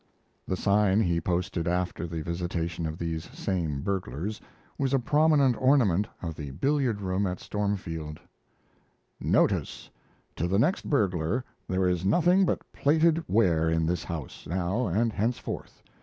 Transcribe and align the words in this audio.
The 0.47 0.57
sign 0.57 0.99
he 1.01 1.21
posted 1.21 1.67
after 1.67 2.07
the 2.07 2.23
visitation 2.23 2.87
of 2.87 2.97
these 2.97 3.25
same 3.37 3.81
burglars 3.81 4.41
was 4.75 4.95
a 4.95 4.99
prominent 4.99 5.55
ornament 5.61 6.07
of 6.23 6.33
the 6.33 6.49
billiard 6.49 7.01
room 7.01 7.27
at 7.27 7.39
"Stormfield": 7.39 8.19
NOTICE 9.39 9.91
To 10.37 10.47
the 10.47 10.57
next 10.57 10.89
Burglar 10.89 11.45
There 11.67 11.87
is 11.87 12.03
nothing 12.03 12.45
but 12.47 12.63
plated 12.73 13.23
ware 13.27 13.69
in 13.69 13.85
this 13.85 14.03
house, 14.03 14.47
now 14.47 14.87
and 14.87 15.13
henceforth. 15.13 15.83